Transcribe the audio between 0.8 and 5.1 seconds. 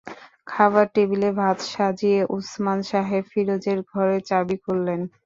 টেবিলে ভাত সাজিয়ে ওসমান সাহেব ফিরোজের ঘরের চাবি খুললেন।